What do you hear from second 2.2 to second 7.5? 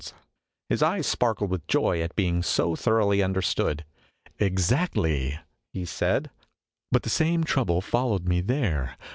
so thoroughly understood." Exactly," he said." But the same